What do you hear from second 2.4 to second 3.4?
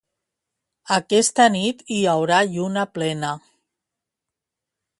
lluna plena.